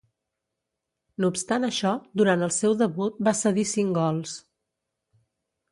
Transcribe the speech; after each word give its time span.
No 1.23 1.29
obstant 1.33 1.67
això, 1.67 1.91
durant 2.23 2.47
el 2.49 2.55
seu 2.57 2.75
debut 2.81 3.21
va 3.29 3.37
cedir 3.45 3.69
cinc 3.75 3.97
gols. 4.01 4.37